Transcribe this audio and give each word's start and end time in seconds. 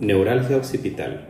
Neuralgia 0.00 0.56
occipital. 0.56 1.26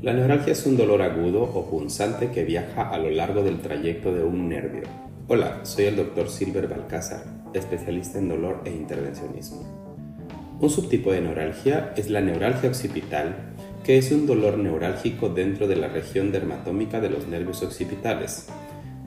La 0.00 0.14
neuralgia 0.14 0.54
es 0.54 0.64
un 0.64 0.78
dolor 0.78 1.02
agudo 1.02 1.42
o 1.42 1.68
punzante 1.68 2.30
que 2.30 2.44
viaja 2.44 2.88
a 2.88 2.96
lo 2.96 3.10
largo 3.10 3.42
del 3.42 3.60
trayecto 3.60 4.14
de 4.14 4.24
un 4.24 4.48
nervio. 4.48 4.84
Hola, 5.28 5.60
soy 5.64 5.84
el 5.84 5.96
Dr. 5.96 6.30
Silver 6.30 6.66
Balcázar, 6.66 7.24
especialista 7.52 8.18
en 8.18 8.30
dolor 8.30 8.62
e 8.64 8.70
intervencionismo. 8.70 10.16
Un 10.58 10.70
subtipo 10.70 11.12
de 11.12 11.20
neuralgia 11.20 11.92
es 11.94 12.08
la 12.08 12.22
neuralgia 12.22 12.70
occipital, 12.70 13.36
que 13.84 13.98
es 13.98 14.10
un 14.12 14.26
dolor 14.26 14.56
neurálgico 14.56 15.28
dentro 15.28 15.68
de 15.68 15.76
la 15.76 15.88
región 15.88 16.32
dermatómica 16.32 17.00
de 17.00 17.10
los 17.10 17.28
nervios 17.28 17.62
occipitales. 17.62 18.46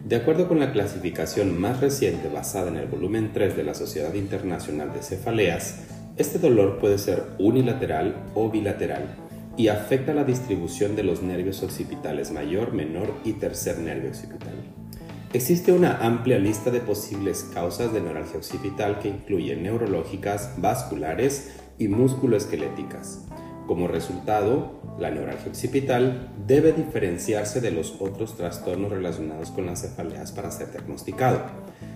De 0.06 0.18
acuerdo 0.18 0.48
con 0.48 0.60
la 0.60 0.72
clasificación 0.72 1.60
más 1.60 1.82
reciente 1.82 2.30
basada 2.30 2.68
en 2.68 2.78
el 2.78 2.86
volumen 2.86 3.32
3 3.34 3.58
de 3.58 3.64
la 3.64 3.74
Sociedad 3.74 4.14
Internacional 4.14 4.94
de 4.94 5.02
Cefaleas, 5.02 5.93
este 6.16 6.38
dolor 6.38 6.78
puede 6.80 6.98
ser 6.98 7.24
unilateral 7.40 8.16
o 8.36 8.50
bilateral 8.50 9.16
y 9.58 9.68
afecta 9.68 10.14
la 10.14 10.24
distribución 10.24 10.96
de 10.96 11.04
los 11.04 11.22
nervios 11.22 11.64
occipitales 11.64 12.32
mayor, 12.32 12.74
menor 12.74 13.14
y 13.24 13.34
tercer 13.34 13.80
nervio 13.80 14.10
occipital. 14.10 14.54
Existe 15.34 15.72
una 15.72 15.98
amplia 15.98 16.38
lista 16.38 16.70
de 16.70 16.80
posibles 16.80 17.50
causas 17.54 17.92
de 17.92 18.02
neuralgia 18.02 18.38
occipital 18.38 19.00
que 19.00 19.10
incluyen 19.10 19.64
neurológicas, 19.64 20.54
vasculares 20.58 21.56
y 21.80 21.88
musculoesqueléticas. 21.88 23.26
Como 23.66 23.88
resultado, 23.88 24.80
la 25.00 25.10
neuralgia 25.10 25.50
occipital 25.50 26.30
debe 26.46 26.74
diferenciarse 26.74 27.62
de 27.62 27.72
los 27.72 27.96
otros 28.00 28.38
trastornos 28.38 28.92
relacionados 28.92 29.50
con 29.50 29.66
las 29.66 29.82
cefaleas 29.82 30.32
para 30.32 30.52
ser 30.52 30.72
diagnosticado. 30.72 31.42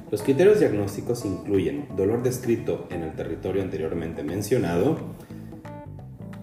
Los 0.10 0.22
criterios 0.24 0.60
diagnósticos 0.60 1.26
incluyen 1.26 1.90
dolor 1.96 2.24
descrito 2.24 2.88
en 2.90 3.04
el 3.04 3.14
territorio 3.14 3.62
anteriormente 3.62 4.24
mencionado, 4.24 5.16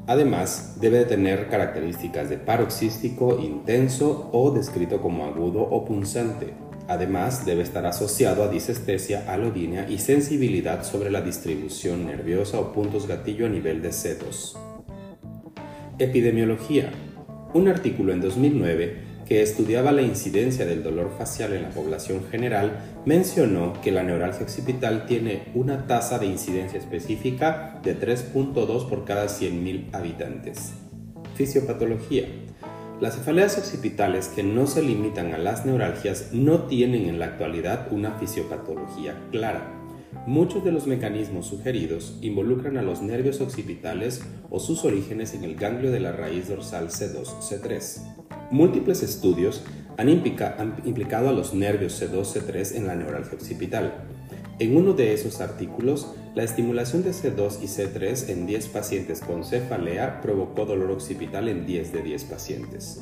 Además, 0.06 0.76
debe 0.80 0.98
de 0.98 1.04
tener 1.06 1.48
características 1.48 2.28
de 2.28 2.36
paroxístico 2.36 3.38
intenso 3.40 4.28
o 4.32 4.50
descrito 4.50 5.00
como 5.00 5.24
agudo 5.24 5.62
o 5.62 5.86
punzante. 5.86 6.52
Además, 6.88 7.46
debe 7.46 7.62
estar 7.62 7.86
asociado 7.86 8.44
a 8.44 8.48
disestesia, 8.48 9.32
alodínea 9.32 9.88
y 9.88 9.98
sensibilidad 9.98 10.84
sobre 10.84 11.10
la 11.10 11.22
distribución 11.22 12.04
nerviosa 12.04 12.60
o 12.60 12.72
puntos 12.72 13.06
gatillo 13.06 13.46
a 13.46 13.48
nivel 13.48 13.80
de 13.80 13.88
C2. 13.88 14.58
Epidemiología. 15.98 16.90
Un 17.54 17.68
artículo 17.68 18.12
en 18.12 18.20
2009 18.20 19.13
que 19.26 19.42
estudiaba 19.42 19.92
la 19.92 20.02
incidencia 20.02 20.66
del 20.66 20.82
dolor 20.82 21.10
facial 21.16 21.52
en 21.52 21.62
la 21.62 21.70
población 21.70 22.24
general, 22.30 22.80
mencionó 23.06 23.72
que 23.82 23.90
la 23.90 24.02
neuralgia 24.02 24.42
occipital 24.42 25.06
tiene 25.06 25.48
una 25.54 25.86
tasa 25.86 26.18
de 26.18 26.26
incidencia 26.26 26.78
específica 26.78 27.80
de 27.82 27.98
3.2 27.98 28.88
por 28.88 29.04
cada 29.04 29.26
100.000 29.26 29.94
habitantes. 29.94 30.72
Fisiopatología. 31.34 32.26
Las 33.00 33.16
cefaleas 33.16 33.58
occipitales 33.58 34.28
que 34.28 34.42
no 34.44 34.66
se 34.66 34.82
limitan 34.82 35.34
a 35.34 35.38
las 35.38 35.66
neuralgias 35.66 36.32
no 36.32 36.62
tienen 36.62 37.08
en 37.08 37.18
la 37.18 37.26
actualidad 37.26 37.88
una 37.90 38.12
fisiopatología 38.12 39.18
clara. 39.32 39.80
Muchos 40.26 40.64
de 40.64 40.72
los 40.72 40.86
mecanismos 40.86 41.46
sugeridos 41.46 42.18
involucran 42.22 42.78
a 42.78 42.82
los 42.82 43.02
nervios 43.02 43.42
occipitales 43.42 44.22
o 44.48 44.58
sus 44.58 44.84
orígenes 44.84 45.34
en 45.34 45.44
el 45.44 45.56
ganglio 45.56 45.90
de 45.90 46.00
la 46.00 46.12
raíz 46.12 46.48
dorsal 46.48 46.88
C2-C3. 46.88 48.23
Múltiples 48.50 49.02
estudios 49.02 49.62
han, 49.96 50.08
implicado 50.08 51.28
a 51.28 51.32
los 51.32 51.54
nervios 51.54 52.00
C2-C3 52.00 52.76
en 52.76 52.86
la 52.86 52.96
neuralgia 52.96 53.34
occipital. 53.34 53.94
En 54.58 54.76
uno 54.76 54.92
de 54.92 55.14
esos 55.14 55.40
artículos, 55.40 56.12
la 56.34 56.44
estimulación 56.44 57.02
de 57.02 57.10
C2 57.10 57.62
y 57.62 57.66
C3 57.66 58.28
en 58.28 58.46
10 58.46 58.68
pacientes 58.68 59.20
con 59.20 59.44
cefalea 59.44 60.20
provocó 60.20 60.64
dolor 60.64 60.90
occipital 60.90 61.48
en 61.48 61.66
10 61.66 61.92
de 61.92 62.02
10 62.02 62.24
pacientes. 62.24 63.00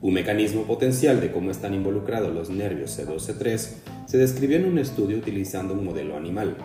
Un 0.00 0.14
mecanismo 0.14 0.64
potencial 0.64 1.20
de 1.20 1.30
cómo 1.30 1.50
están 1.50 1.74
involucrados 1.74 2.34
los 2.34 2.50
nervios 2.50 2.98
C2-C3 2.98 3.68
se 4.06 4.18
describió 4.18 4.56
en 4.56 4.66
un 4.66 4.78
estudio 4.78 5.16
utilizando 5.16 5.74
un 5.74 5.84
modelo 5.84 6.16
animal. 6.16 6.56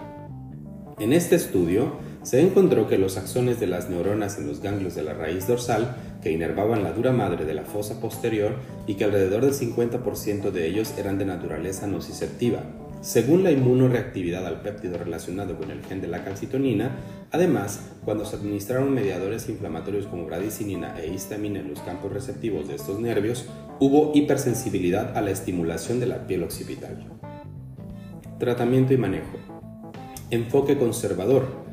En 1.00 1.14
este 1.14 1.36
estudio 1.36 1.98
se 2.28 2.42
encontró 2.42 2.90
que 2.90 2.98
los 2.98 3.16
axones 3.16 3.58
de 3.62 3.68
las 3.68 3.90
neuronas 3.90 4.38
en 4.38 4.48
los 4.48 4.60
ganglios 4.60 4.96
de 4.96 5.02
la 5.02 5.14
raíz 5.14 5.48
dorsal, 5.48 5.96
que 6.22 6.30
inervaban 6.30 6.84
la 6.84 6.92
dura 6.92 7.14
madre 7.14 7.46
de 7.46 7.54
la 7.54 7.64
fosa 7.64 8.02
posterior 8.02 8.56
y 8.86 8.96
que 8.96 9.06
alrededor 9.06 9.46
del 9.46 9.54
50% 9.54 10.52
de 10.52 10.68
ellos 10.68 10.94
eran 10.98 11.18
de 11.18 11.24
naturaleza 11.24 11.88
nociceptiva, 11.88 12.64
según 13.00 13.46
la 13.46 13.52
inmunoreactividad 13.52 14.46
al 14.46 14.60
péptido 14.60 14.98
relacionado 14.98 15.58
con 15.58 15.72
el 15.72 15.82
gen 15.86 16.02
de 16.02 16.10
la 16.10 16.26
calcitonina, 16.26 16.98
además, 17.32 17.92
cuando 18.04 18.26
se 18.26 18.36
administraron 18.36 18.94
mediadores 18.94 19.48
inflamatorios 19.48 20.06
como 20.08 20.26
bradicinina 20.26 21.00
e 21.00 21.08
histamina 21.08 21.62
en 21.62 21.70
los 21.70 21.80
campos 21.80 22.12
receptivos 22.12 22.68
de 22.68 22.76
estos 22.76 23.00
nervios, 23.00 23.46
hubo 23.80 24.12
hipersensibilidad 24.14 25.16
a 25.16 25.22
la 25.22 25.32
estimulación 25.32 26.02
de 26.02 26.08
la 26.08 26.28
piel 26.28 26.44
occipital. 26.44 27.08
Tratamiento 28.38 28.94
y 28.94 28.98
manejo. 28.98 29.38
Enfoque 30.30 30.78
conservador. 30.78 31.67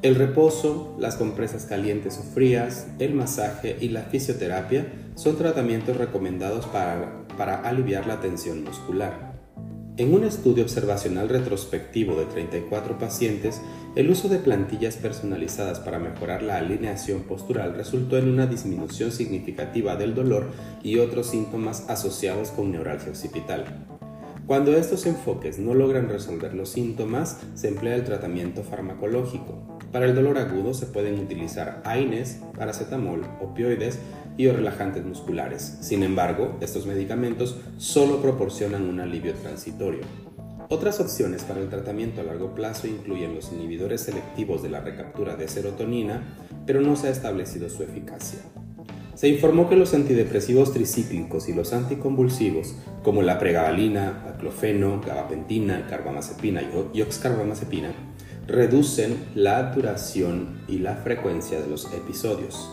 El 0.00 0.14
reposo, 0.14 0.94
las 1.00 1.16
compresas 1.16 1.64
calientes 1.64 2.18
o 2.18 2.22
frías, 2.22 2.86
el 3.00 3.14
masaje 3.14 3.76
y 3.80 3.88
la 3.88 4.02
fisioterapia 4.02 4.86
son 5.16 5.36
tratamientos 5.36 5.96
recomendados 5.96 6.66
para, 6.66 7.26
para 7.36 7.56
aliviar 7.62 8.06
la 8.06 8.20
tensión 8.20 8.62
muscular. 8.62 9.28
En 9.96 10.14
un 10.14 10.22
estudio 10.22 10.62
observacional 10.62 11.28
retrospectivo 11.28 12.14
de 12.14 12.26
34 12.26 12.96
pacientes, 12.96 13.60
el 13.96 14.08
uso 14.08 14.28
de 14.28 14.38
plantillas 14.38 14.94
personalizadas 14.94 15.80
para 15.80 15.98
mejorar 15.98 16.44
la 16.44 16.58
alineación 16.58 17.22
postural 17.24 17.74
resultó 17.74 18.16
en 18.18 18.28
una 18.28 18.46
disminución 18.46 19.10
significativa 19.10 19.96
del 19.96 20.14
dolor 20.14 20.52
y 20.84 21.00
otros 21.00 21.26
síntomas 21.26 21.90
asociados 21.90 22.50
con 22.50 22.70
neuralgia 22.70 23.10
occipital. 23.10 23.97
Cuando 24.48 24.74
estos 24.74 25.04
enfoques 25.04 25.58
no 25.58 25.74
logran 25.74 26.08
resolver 26.08 26.54
los 26.54 26.70
síntomas, 26.70 27.38
se 27.54 27.68
emplea 27.68 27.96
el 27.96 28.04
tratamiento 28.04 28.62
farmacológico. 28.62 29.78
Para 29.92 30.06
el 30.06 30.14
dolor 30.14 30.38
agudo 30.38 30.72
se 30.72 30.86
pueden 30.86 31.20
utilizar 31.20 31.82
AINES, 31.84 32.38
paracetamol, 32.56 33.26
opioides 33.42 33.98
y 34.38 34.46
o 34.46 34.54
relajantes 34.54 35.04
musculares. 35.04 35.76
Sin 35.82 36.02
embargo, 36.02 36.56
estos 36.62 36.86
medicamentos 36.86 37.58
solo 37.76 38.22
proporcionan 38.22 38.88
un 38.88 39.00
alivio 39.00 39.34
transitorio. 39.34 40.00
Otras 40.70 40.98
opciones 40.98 41.44
para 41.44 41.60
el 41.60 41.68
tratamiento 41.68 42.22
a 42.22 42.24
largo 42.24 42.54
plazo 42.54 42.86
incluyen 42.86 43.34
los 43.34 43.52
inhibidores 43.52 44.00
selectivos 44.00 44.62
de 44.62 44.70
la 44.70 44.80
recaptura 44.80 45.36
de 45.36 45.46
serotonina, 45.48 46.38
pero 46.64 46.80
no 46.80 46.96
se 46.96 47.08
ha 47.08 47.10
establecido 47.10 47.68
su 47.68 47.82
eficacia. 47.82 48.40
Se 49.18 49.26
informó 49.26 49.68
que 49.68 49.74
los 49.74 49.94
antidepresivos 49.94 50.72
tricíclicos 50.72 51.48
y 51.48 51.52
los 51.52 51.72
anticonvulsivos, 51.72 52.76
como 53.02 53.20
la 53.20 53.40
pregabalina, 53.40 54.22
aclofeno, 54.28 55.00
gabapentina, 55.04 55.88
carbamazepina 55.88 56.62
y 56.94 57.02
oxcarbamazepina, 57.02 57.90
reducen 58.46 59.16
la 59.34 59.72
duración 59.72 60.60
y 60.68 60.78
la 60.78 60.94
frecuencia 60.94 61.60
de 61.60 61.66
los 61.66 61.92
episodios. 61.92 62.70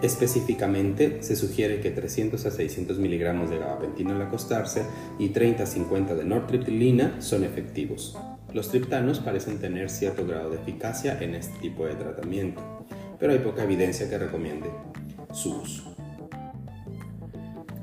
Específicamente, 0.00 1.22
se 1.22 1.36
sugiere 1.36 1.82
que 1.82 1.90
300 1.90 2.46
a 2.46 2.50
600 2.50 2.98
miligramos 2.98 3.50
de 3.50 3.58
gabapentina 3.58 4.16
al 4.16 4.22
acostarse 4.22 4.84
y 5.18 5.28
30 5.28 5.64
a 5.64 5.66
50 5.66 6.14
de 6.14 6.24
nortriptilina 6.24 7.20
son 7.20 7.44
efectivos. 7.44 8.16
Los 8.54 8.70
triptanos 8.70 9.20
parecen 9.20 9.58
tener 9.58 9.90
cierto 9.90 10.26
grado 10.26 10.48
de 10.48 10.56
eficacia 10.56 11.18
en 11.20 11.34
este 11.34 11.58
tipo 11.58 11.84
de 11.84 11.96
tratamiento, 11.96 12.62
pero 13.18 13.34
hay 13.34 13.40
poca 13.40 13.64
evidencia 13.64 14.08
que 14.08 14.16
recomiende 14.16 14.70
su 15.32 15.56
uso. 15.56 15.94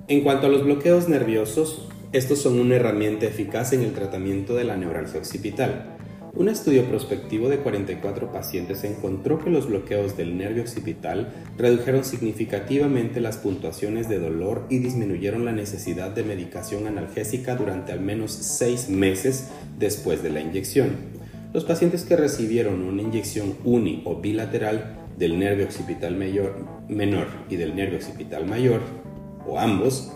En 0.07 0.21
cuanto 0.21 0.47
a 0.47 0.49
los 0.49 0.63
bloqueos 0.63 1.07
nerviosos, 1.07 1.87
estos 2.11 2.39
son 2.39 2.59
una 2.59 2.75
herramienta 2.75 3.25
eficaz 3.25 3.73
en 3.73 3.81
el 3.81 3.93
tratamiento 3.93 4.55
de 4.55 4.63
la 4.63 4.77
neuralgia 4.77 5.19
occipital 5.19 5.97
un 6.35 6.47
estudio 6.47 6.85
prospectivo 6.85 7.49
de 7.49 7.57
44 7.57 8.31
pacientes 8.31 8.83
encontró 8.83 9.39
que 9.39 9.49
los 9.49 9.67
bloqueos 9.67 10.15
del 10.15 10.37
nervio 10.37 10.61
occipital 10.61 11.33
redujeron 11.57 12.05
significativamente 12.05 13.19
las 13.19 13.37
puntuaciones 13.37 14.07
de 14.07 14.19
dolor 14.19 14.67
y 14.69 14.77
disminuyeron 14.77 15.43
la 15.43 15.51
necesidad 15.51 16.11
de 16.11 16.23
medicación 16.23 16.85
analgésica 16.85 17.55
durante 17.55 17.91
al 17.91 18.01
menos 18.01 18.31
6 18.31 18.89
meses 18.89 19.49
después 19.79 20.21
de 20.21 20.29
la 20.29 20.39
inyección. 20.39 20.91
Los 21.51 21.65
pacientes 21.65 22.03
que 22.03 22.15
recibieron 22.15 22.83
una 22.83 23.01
inyección 23.01 23.55
uni 23.63 24.03
o 24.05 24.21
bilateral 24.21 24.98
del 25.19 25.37
nervio 25.37 25.65
occipital 25.65 26.15
menor 26.87 27.27
y 27.49 27.57
del 27.57 27.75
nervio 27.75 27.97
occipital 27.97 28.47
mayor, 28.47 28.79
o 29.45 29.59
ambos, 29.59 30.13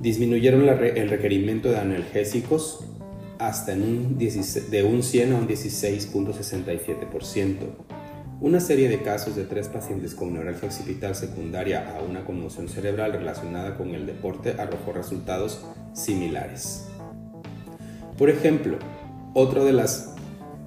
disminuyeron 0.00 0.68
el 0.68 1.08
requerimiento 1.08 1.70
de 1.70 1.78
analgésicos 1.78 2.80
hasta 3.38 3.72
en 3.72 3.82
un 3.82 4.18
de 4.18 4.82
un 4.82 5.02
100 5.02 5.32
a 5.32 5.36
un 5.36 5.48
16.67%. 5.48 7.56
Una 8.40 8.58
serie 8.58 8.88
de 8.88 9.02
casos 9.02 9.36
de 9.36 9.44
tres 9.44 9.68
pacientes 9.68 10.14
con 10.14 10.32
neuralgia 10.32 10.66
occipital 10.66 11.14
secundaria 11.14 11.94
a 11.94 12.00
una 12.02 12.24
conmoción 12.24 12.68
cerebral 12.68 13.12
relacionada 13.12 13.76
con 13.76 13.94
el 13.94 14.06
deporte 14.06 14.54
arrojó 14.58 14.92
resultados 14.92 15.62
similares. 15.92 16.88
Por 18.16 18.30
ejemplo, 18.30 18.78
otro 19.34 19.64
de 19.64 19.74
las 19.74 20.16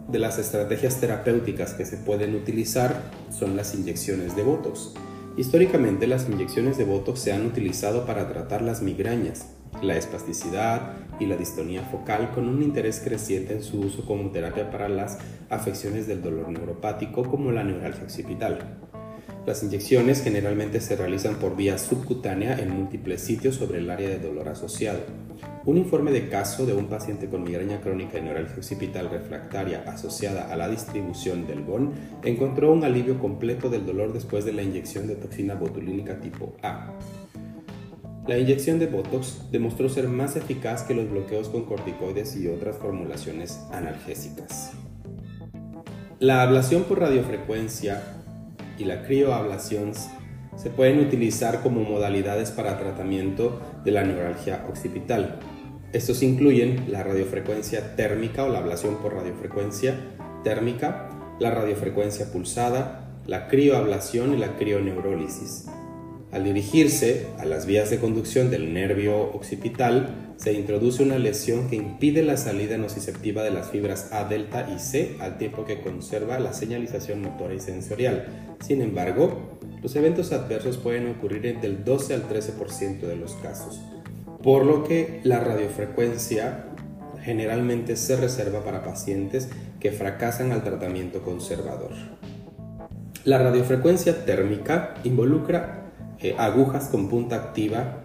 de 0.07 0.19
las 0.19 0.37
estrategias 0.37 0.99
terapéuticas 0.99 1.73
que 1.73 1.85
se 1.85 1.97
pueden 1.97 2.35
utilizar 2.35 3.01
son 3.31 3.55
las 3.55 3.73
inyecciones 3.73 4.35
de 4.35 4.43
Botox. 4.43 4.93
Históricamente 5.37 6.07
las 6.07 6.29
inyecciones 6.29 6.77
de 6.77 6.85
Botox 6.85 7.19
se 7.19 7.33
han 7.33 7.45
utilizado 7.45 8.05
para 8.05 8.27
tratar 8.27 8.61
las 8.61 8.81
migrañas, 8.81 9.47
la 9.81 9.95
espasticidad 9.95 10.93
y 11.19 11.25
la 11.25 11.37
distonía 11.37 11.83
focal 11.83 12.31
con 12.31 12.47
un 12.47 12.61
interés 12.61 13.01
creciente 13.03 13.53
en 13.53 13.63
su 13.63 13.79
uso 13.79 14.05
como 14.05 14.31
terapia 14.31 14.69
para 14.69 14.89
las 14.89 15.17
afecciones 15.49 16.07
del 16.07 16.21
dolor 16.21 16.49
neuropático 16.49 17.23
como 17.23 17.51
la 17.51 17.63
neuralgia 17.63 18.03
occipital. 18.03 18.79
Las 19.45 19.61
inyecciones 19.61 20.23
generalmente 20.23 20.79
se 20.79 20.95
realizan 20.95 21.35
por 21.35 21.57
vía 21.57 21.77
subcutánea 21.77 22.57
en 22.59 22.69
múltiples 22.69 23.21
sitios 23.21 23.55
sobre 23.55 23.79
el 23.79 23.89
área 23.89 24.07
de 24.07 24.19
dolor 24.19 24.47
asociado. 24.47 24.99
Un 25.65 25.77
informe 25.77 26.11
de 26.11 26.29
caso 26.29 26.65
de 26.65 26.73
un 26.73 26.87
paciente 26.87 27.27
con 27.27 27.43
migraña 27.43 27.81
crónica 27.81 28.17
y 28.17 28.21
neuralgia 28.21 28.55
occipital 28.55 29.09
refractaria 29.09 29.83
asociada 29.85 30.53
a 30.53 30.55
la 30.55 30.69
distribución 30.69 31.45
del 31.45 31.59
BON 31.59 31.91
encontró 32.23 32.71
un 32.71 32.85
alivio 32.85 33.19
completo 33.19 33.69
del 33.69 33.85
dolor 33.85 34.13
después 34.13 34.45
de 34.45 34.53
la 34.53 34.61
inyección 34.61 35.07
de 35.07 35.15
toxina 35.15 35.55
botulínica 35.55 36.21
tipo 36.21 36.55
A. 36.63 36.93
La 38.25 38.37
inyección 38.37 38.79
de 38.79 38.87
Botox 38.87 39.51
demostró 39.51 39.89
ser 39.89 40.07
más 40.07 40.37
eficaz 40.37 40.83
que 40.83 40.93
los 40.93 41.11
bloqueos 41.11 41.49
con 41.49 41.65
corticoides 41.65 42.37
y 42.37 42.47
otras 42.47 42.77
formulaciones 42.77 43.59
analgésicas. 43.73 44.71
La 46.19 46.41
ablación 46.41 46.83
por 46.83 46.99
radiofrecuencia 46.99 48.22
y 48.83 48.85
la 48.85 49.03
crioablación 49.03 49.93
se 50.55 50.69
pueden 50.69 50.99
utilizar 50.99 51.61
como 51.61 51.81
modalidades 51.81 52.51
para 52.51 52.77
tratamiento 52.77 53.61
de 53.83 53.91
la 53.91 54.03
neuralgia 54.03 54.65
occipital. 54.69 55.39
Estos 55.93 56.21
incluyen 56.21 56.91
la 56.91 57.03
radiofrecuencia 57.03 57.95
térmica 57.95 58.43
o 58.43 58.49
la 58.49 58.59
ablación 58.59 58.97
por 58.97 59.13
radiofrecuencia 59.13 59.95
térmica, 60.43 61.09
la 61.39 61.51
radiofrecuencia 61.51 62.31
pulsada, 62.31 63.09
la 63.25 63.47
crioablación 63.47 64.33
y 64.33 64.37
la 64.37 64.57
crioneurólisis. 64.57 65.67
Al 66.33 66.43
dirigirse 66.43 67.27
a 67.37 67.45
las 67.45 67.67
vías 67.67 67.91
de 67.91 67.99
conducción 67.99 68.49
del 68.49 68.73
nervio 68.73 69.31
occipital, 69.35 70.33
se 70.37 70.53
introduce 70.53 71.03
una 71.03 71.19
lesión 71.19 71.69
que 71.69 71.75
impide 71.75 72.23
la 72.23 72.37
salida 72.37 72.75
nociceptiva 72.75 73.43
de 73.43 73.51
las 73.51 73.69
fibras 73.69 74.11
A, 74.11 74.23
delta 74.23 74.67
y 74.75 74.79
C 74.79 75.15
al 75.19 75.37
tiempo 75.37 75.63
que 75.63 75.79
conserva 75.81 76.39
la 76.39 76.53
señalización 76.53 77.21
motora 77.21 77.53
y 77.53 77.59
sensorial. 77.59 78.25
Sin 78.65 78.81
embargo, 78.81 79.59
los 79.83 79.95
eventos 79.95 80.31
adversos 80.31 80.77
pueden 80.77 81.07
ocurrir 81.07 81.45
entre 81.45 81.69
el 81.69 81.83
12 81.83 82.15
al 82.15 82.27
13% 82.27 83.01
de 83.01 83.15
los 83.15 83.33
casos, 83.35 83.79
por 84.41 84.65
lo 84.65 84.83
que 84.83 85.19
la 85.23 85.39
radiofrecuencia 85.39 86.65
generalmente 87.21 87.95
se 87.95 88.15
reserva 88.15 88.63
para 88.63 88.83
pacientes 88.83 89.49
que 89.79 89.91
fracasan 89.91 90.51
al 90.51 90.63
tratamiento 90.63 91.21
conservador. 91.21 91.91
La 93.23 93.37
radiofrecuencia 93.37 94.25
térmica 94.25 94.95
involucra 95.03 95.82
eh, 96.21 96.35
agujas 96.37 96.87
con 96.89 97.09
punta 97.09 97.35
activa 97.35 97.99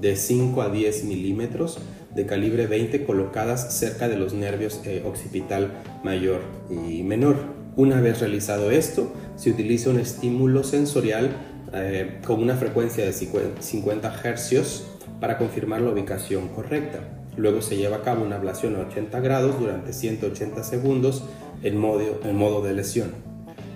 de 0.00 0.16
5 0.16 0.62
a 0.62 0.68
10 0.70 1.04
milímetros 1.04 1.78
de 2.14 2.26
calibre 2.26 2.66
20 2.66 3.04
colocadas 3.04 3.74
cerca 3.78 4.08
de 4.08 4.16
los 4.16 4.32
nervios 4.32 4.80
eh, 4.84 5.02
occipital 5.06 5.72
mayor 6.02 6.40
y 6.70 7.02
menor. 7.02 7.36
Una 7.76 8.00
vez 8.00 8.20
realizado 8.20 8.70
esto, 8.70 9.12
se 9.36 9.50
utiliza 9.50 9.90
un 9.90 10.00
estímulo 10.00 10.64
sensorial 10.64 11.30
eh, 11.72 12.18
con 12.26 12.42
una 12.42 12.56
frecuencia 12.56 13.04
de 13.04 13.12
50 13.12 14.10
Hz 14.10 14.84
para 15.20 15.38
confirmar 15.38 15.80
la 15.82 15.90
ubicación 15.90 16.48
correcta. 16.48 17.00
Luego 17.36 17.62
se 17.62 17.76
lleva 17.76 17.98
a 17.98 18.02
cabo 18.02 18.24
una 18.24 18.36
ablación 18.36 18.74
a 18.76 18.80
80 18.80 19.20
grados 19.20 19.60
durante 19.60 19.92
180 19.92 20.64
segundos 20.64 21.24
en 21.62 21.76
modo, 21.76 22.20
en 22.24 22.36
modo 22.36 22.62
de 22.62 22.72
lesión. 22.72 23.27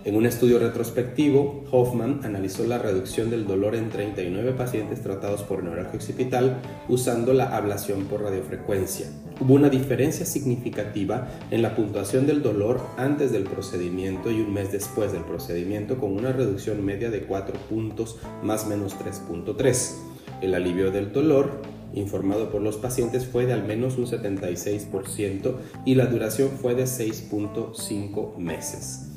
En 0.05 0.17
un 0.17 0.27
estudio 0.27 0.59
retrospectivo, 0.59 1.63
Hoffman 1.71 2.23
analizó 2.25 2.67
la 2.67 2.79
reducción 2.79 3.31
del 3.31 3.47
dolor 3.47 3.77
en 3.77 3.89
39 3.89 4.51
pacientes 4.53 5.01
tratados 5.01 5.45
por 5.45 5.63
neuralgia 5.63 5.95
occipital 5.95 6.61
usando 6.89 7.33
la 7.33 7.57
ablación 7.57 8.07
por 8.07 8.23
radiofrecuencia. 8.23 9.07
Hubo 9.39 9.55
una 9.55 9.69
diferencia 9.69 10.27
significativa 10.27 11.29
en 11.53 11.63
la 11.63 11.77
puntuación 11.77 12.27
del 12.27 12.43
dolor 12.43 12.81
antes 12.97 13.31
del 13.31 13.45
procedimiento 13.45 14.33
y 14.33 14.41
un 14.41 14.53
mes 14.53 14.73
después 14.73 15.13
del 15.13 15.23
procedimiento 15.23 15.99
con 15.99 16.11
una 16.11 16.33
reducción 16.33 16.85
media 16.85 17.09
de 17.09 17.23
4 17.23 17.57
puntos 17.71 18.19
más 18.43 18.67
menos 18.67 18.97
3.3. 18.99 19.93
El 20.41 20.57
alivio 20.57 20.91
del 20.91 21.13
dolor 21.13 21.63
informado 21.95 22.51
por 22.51 22.61
los 22.61 22.77
pacientes 22.77 23.25
fue 23.25 23.47
de 23.47 23.53
al 23.53 23.63
menos 23.63 23.99
un 23.99 24.07
76% 24.07 25.55
y 25.85 25.95
la 25.95 26.07
duración 26.07 26.49
fue 26.61 26.75
de 26.75 26.85
6.5 26.85 28.37
meses. 28.39 29.12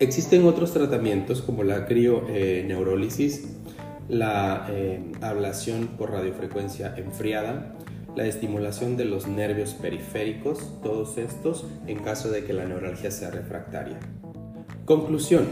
Existen 0.00 0.46
otros 0.46 0.72
tratamientos 0.72 1.42
como 1.42 1.64
la 1.64 1.84
crioneurólisis, 1.86 3.48
la 4.08 4.68
eh, 4.70 5.02
ablación 5.20 5.88
por 5.98 6.12
radiofrecuencia 6.12 6.94
enfriada, 6.96 7.74
la 8.14 8.24
estimulación 8.24 8.96
de 8.96 9.06
los 9.06 9.26
nervios 9.26 9.74
periféricos, 9.74 10.80
todos 10.84 11.18
estos 11.18 11.66
en 11.88 11.98
caso 11.98 12.30
de 12.30 12.44
que 12.44 12.52
la 12.52 12.64
neuralgia 12.64 13.10
sea 13.10 13.30
refractaria. 13.30 13.98
Conclusión. 14.84 15.46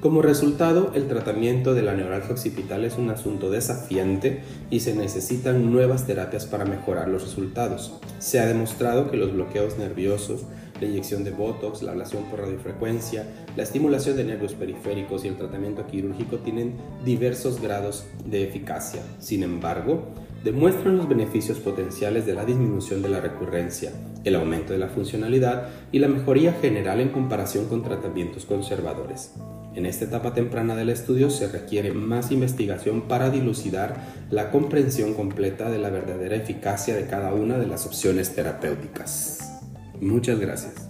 Como 0.00 0.22
resultado, 0.22 0.92
el 0.94 1.06
tratamiento 1.06 1.74
de 1.74 1.82
la 1.82 1.94
neuralgia 1.94 2.32
occipital 2.32 2.84
es 2.84 2.98
un 2.98 3.10
asunto 3.10 3.48
desafiante 3.48 4.42
y 4.70 4.80
se 4.80 4.94
necesitan 4.94 5.72
nuevas 5.72 6.04
terapias 6.04 6.46
para 6.46 6.64
mejorar 6.64 7.08
los 7.08 7.22
resultados. 7.22 7.92
Se 8.18 8.40
ha 8.40 8.46
demostrado 8.46 9.10
que 9.10 9.16
los 9.16 9.32
bloqueos 9.32 9.78
nerviosos 9.78 10.42
la 10.80 10.86
inyección 10.86 11.24
de 11.24 11.30
Botox, 11.30 11.82
la 11.82 11.92
ablación 11.92 12.24
por 12.24 12.40
radiofrecuencia, 12.40 13.26
la 13.56 13.62
estimulación 13.62 14.16
de 14.16 14.24
nervios 14.24 14.54
periféricos 14.54 15.24
y 15.24 15.28
el 15.28 15.36
tratamiento 15.36 15.86
quirúrgico 15.86 16.38
tienen 16.38 16.74
diversos 17.04 17.60
grados 17.60 18.06
de 18.24 18.44
eficacia. 18.44 19.02
Sin 19.18 19.42
embargo, 19.42 20.08
demuestran 20.44 20.96
los 20.96 21.08
beneficios 21.08 21.58
potenciales 21.58 22.26
de 22.26 22.34
la 22.34 22.44
disminución 22.44 23.02
de 23.02 23.08
la 23.08 23.20
recurrencia, 23.20 23.92
el 24.24 24.36
aumento 24.36 24.72
de 24.72 24.78
la 24.78 24.88
funcionalidad 24.88 25.68
y 25.92 25.98
la 25.98 26.08
mejoría 26.08 26.52
general 26.52 27.00
en 27.00 27.10
comparación 27.10 27.66
con 27.66 27.82
tratamientos 27.82 28.44
conservadores. 28.44 29.32
En 29.74 29.86
esta 29.86 30.06
etapa 30.06 30.34
temprana 30.34 30.74
del 30.74 30.88
estudio 30.88 31.30
se 31.30 31.46
requiere 31.46 31.92
más 31.92 32.32
investigación 32.32 33.02
para 33.02 33.30
dilucidar 33.30 33.96
la 34.30 34.50
comprensión 34.50 35.14
completa 35.14 35.70
de 35.70 35.78
la 35.78 35.90
verdadera 35.90 36.36
eficacia 36.36 36.96
de 36.96 37.06
cada 37.06 37.32
una 37.32 37.58
de 37.58 37.66
las 37.66 37.86
opciones 37.86 38.34
terapéuticas. 38.34 39.47
Muchas 40.00 40.38
gracias. 40.38 40.87